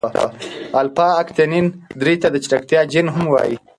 [0.81, 1.65] الفا اکتینین
[2.01, 3.55] درې ته د چټکتیا جین هم وايي.